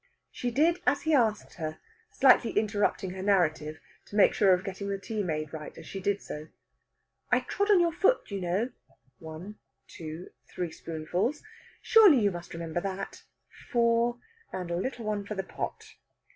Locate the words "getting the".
4.63-4.97